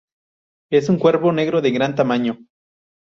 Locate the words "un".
0.89-0.97